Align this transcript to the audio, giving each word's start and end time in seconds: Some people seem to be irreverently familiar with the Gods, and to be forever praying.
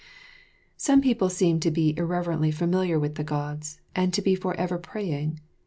Some 0.77 0.99
people 1.03 1.29
seem 1.29 1.59
to 1.59 1.69
be 1.69 1.95
irreverently 1.95 2.49
familiar 2.49 2.99
with 2.99 3.13
the 3.21 3.23
Gods, 3.23 3.81
and 3.95 4.11
to 4.15 4.21
be 4.23 4.33
forever 4.33 4.79
praying. 4.79 5.39